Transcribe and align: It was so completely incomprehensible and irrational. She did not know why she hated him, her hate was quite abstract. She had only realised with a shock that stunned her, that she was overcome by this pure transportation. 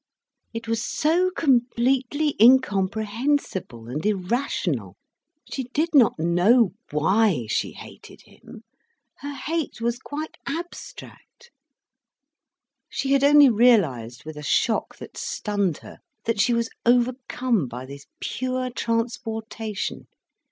It 0.51 0.67
was 0.67 0.83
so 0.83 1.29
completely 1.29 2.35
incomprehensible 2.41 3.87
and 3.87 4.03
irrational. 4.03 4.95
She 5.53 5.65
did 5.65 5.89
not 5.93 6.17
know 6.17 6.71
why 6.89 7.45
she 7.51 7.73
hated 7.73 8.21
him, 8.23 8.63
her 9.19 9.35
hate 9.35 9.79
was 9.79 9.99
quite 9.99 10.37
abstract. 10.47 11.51
She 12.89 13.11
had 13.11 13.23
only 13.23 13.47
realised 13.51 14.25
with 14.25 14.37
a 14.37 14.41
shock 14.41 14.97
that 14.97 15.17
stunned 15.17 15.77
her, 15.85 15.99
that 16.25 16.41
she 16.41 16.51
was 16.51 16.71
overcome 16.83 17.67
by 17.67 17.85
this 17.85 18.07
pure 18.19 18.71
transportation. 18.71 20.07